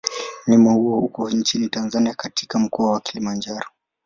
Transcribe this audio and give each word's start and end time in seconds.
Mlima 0.47 0.71
huo 0.73 0.99
uko 0.99 1.29
nchini 1.29 1.69
Tanzania 1.69 2.13
katika 2.13 2.59
Mkoa 2.59 2.91
wa 2.91 2.99
Kilimanjaro. 3.01 3.65